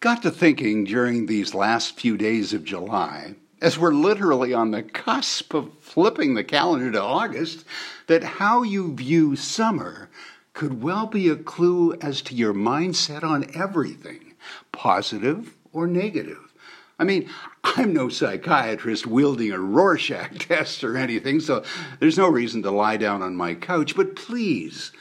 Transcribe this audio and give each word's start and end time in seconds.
Got 0.00 0.22
to 0.22 0.30
thinking 0.30 0.84
during 0.84 1.26
these 1.26 1.54
last 1.54 1.98
few 1.98 2.16
days 2.16 2.52
of 2.52 2.62
July, 2.62 3.34
as 3.60 3.80
we're 3.80 3.92
literally 3.92 4.54
on 4.54 4.70
the 4.70 4.84
cusp 4.84 5.52
of 5.54 5.76
flipping 5.80 6.34
the 6.34 6.44
calendar 6.44 6.92
to 6.92 7.02
August, 7.02 7.64
that 8.06 8.22
how 8.22 8.62
you 8.62 8.94
view 8.94 9.34
summer 9.34 10.08
could 10.52 10.84
well 10.84 11.06
be 11.06 11.28
a 11.28 11.34
clue 11.34 11.94
as 11.94 12.22
to 12.22 12.36
your 12.36 12.54
mindset 12.54 13.24
on 13.24 13.50
everything, 13.56 14.34
positive 14.70 15.56
or 15.72 15.88
negative. 15.88 16.52
I 17.00 17.02
mean, 17.02 17.28
I'm 17.64 17.92
no 17.92 18.08
psychiatrist 18.08 19.04
wielding 19.04 19.50
a 19.50 19.58
Rorschach 19.58 20.38
test 20.46 20.84
or 20.84 20.96
anything, 20.96 21.40
so 21.40 21.64
there's 21.98 22.18
no 22.18 22.28
reason 22.28 22.62
to 22.62 22.70
lie 22.70 22.98
down 22.98 23.20
on 23.20 23.34
my 23.34 23.54
couch, 23.54 23.96
but 23.96 24.14
please 24.14 24.92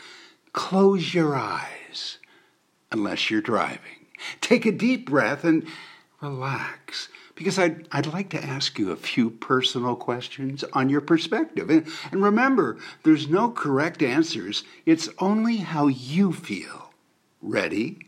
close 0.54 1.14
your 1.14 1.36
eyes 1.36 2.18
unless 2.92 3.30
you're 3.30 3.42
driving. 3.42 4.07
Take 4.42 4.66
a 4.66 4.72
deep 4.72 5.10
breath 5.10 5.44
and 5.44 5.68
relax. 6.22 7.10
Because 7.36 7.60
I'd, 7.60 7.88
I'd 7.92 8.08
like 8.08 8.30
to 8.32 8.44
ask 8.44 8.80
you 8.80 8.92
a 8.92 8.96
few 8.96 9.30
personal 9.30 9.96
questions 9.96 10.64
on 10.74 10.90
your 10.90 11.02
perspective. 11.02 11.70
And, 11.70 11.86
and 12.12 12.24
remember, 12.24 12.78
there's 13.04 13.28
no 13.28 13.52
correct 13.52 14.02
answers, 14.02 14.64
it's 14.86 15.10
only 15.20 15.58
how 15.58 15.88
you 15.88 16.34
feel. 16.34 16.92
Ready? 17.42 18.00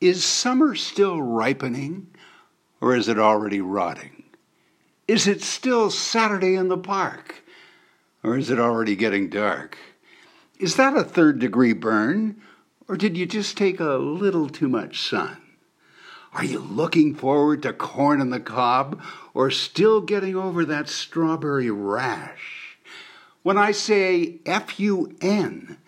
Is 0.00 0.24
summer 0.24 0.74
still 0.74 1.20
ripening, 1.20 2.06
or 2.80 2.96
is 2.96 3.08
it 3.08 3.18
already 3.18 3.60
rotting? 3.60 4.24
Is 5.06 5.26
it 5.26 5.42
still 5.42 5.90
Saturday 5.90 6.54
in 6.54 6.68
the 6.68 6.78
park, 6.78 7.42
or 8.22 8.36
is 8.36 8.50
it 8.50 8.58
already 8.58 8.96
getting 8.96 9.28
dark? 9.28 9.78
Is 10.58 10.76
that 10.76 10.96
a 10.96 11.04
third 11.04 11.38
degree 11.38 11.74
burn, 11.74 12.40
or 12.88 12.96
did 12.96 13.16
you 13.16 13.26
just 13.26 13.56
take 13.56 13.80
a 13.80 13.94
little 13.94 14.48
too 14.48 14.68
much 14.68 15.00
sun? 15.00 15.38
Are 16.32 16.44
you 16.44 16.58
looking 16.58 17.14
forward 17.14 17.62
to 17.62 17.72
corn 17.72 18.20
on 18.20 18.30
the 18.30 18.40
cob 18.40 19.00
or 19.32 19.50
still 19.50 20.00
getting 20.00 20.36
over 20.36 20.64
that 20.64 20.88
strawberry 20.88 21.70
rash? 21.70 22.78
When 23.42 23.56
I 23.56 23.72
say 23.72 24.40
F 24.44 24.78
U 24.78 25.16
N, 25.20 25.78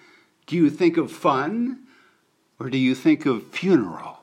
do 0.47 0.57
you 0.57 0.71
think 0.71 0.97
of 0.97 1.13
fun 1.13 1.81
or 2.59 2.71
do 2.71 2.79
you 2.79 2.95
think 2.95 3.27
of 3.27 3.49
funeral? 3.49 4.19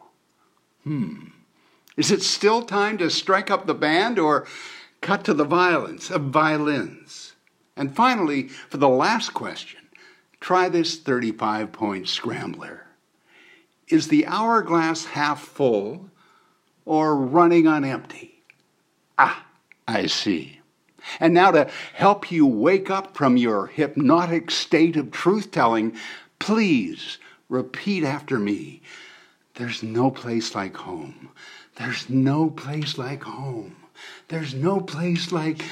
Hmm. 0.84 1.28
Is 1.98 2.12
it 2.12 2.22
still 2.22 2.62
time 2.64 2.98
to 2.98 3.10
strike 3.10 3.52
up 3.52 3.66
the 3.66 3.74
band 3.74 4.20
or 4.20 4.48
cut 5.02 5.24
to 5.26 5.34
the 5.34 5.46
violence 5.46 6.10
of 6.10 6.24
violins? 6.24 7.34
And 7.78 7.96
finally, 7.96 8.48
for 8.48 8.78
the 8.78 8.90
last 8.90 9.34
question, 9.34 9.82
Try 10.46 10.70
this 10.70 11.00
35 11.00 11.72
point 11.72 12.08
scrambler. 12.08 12.86
Is 13.88 14.10
the 14.10 14.28
hourglass 14.28 15.04
half 15.06 15.42
full 15.42 16.12
or 16.86 17.16
running 17.16 17.66
on 17.66 17.84
empty? 17.84 18.44
Ah, 19.18 19.44
I 19.88 20.06
see. 20.06 20.60
And 21.20 21.34
now 21.34 21.50
to 21.50 21.68
help 21.96 22.32
you 22.32 22.46
wake 22.46 22.92
up 22.92 23.18
from 23.18 23.38
your 23.38 23.66
hypnotic 23.66 24.52
state 24.52 24.96
of 24.98 25.10
truth 25.10 25.50
telling, 25.50 25.98
please 26.38 27.18
repeat 27.50 28.04
after 28.04 28.38
me. 28.38 28.84
There's 29.56 29.82
no 29.82 30.12
place 30.12 30.54
like 30.54 30.78
home. 30.78 31.30
There's 31.78 32.08
no 32.08 32.52
place 32.52 33.00
like 33.00 33.24
home. 33.24 33.78
There's 34.28 34.54
no 34.54 34.80
place 34.80 35.32
like. 35.32 35.66